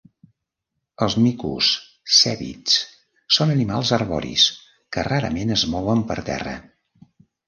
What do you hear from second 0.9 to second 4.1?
Els micos cèbids són animals